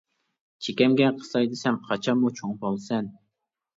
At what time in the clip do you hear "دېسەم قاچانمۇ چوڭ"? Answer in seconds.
1.53-2.57